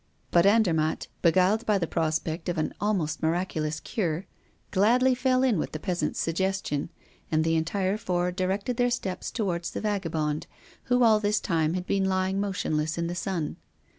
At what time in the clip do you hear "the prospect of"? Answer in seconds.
1.77-2.57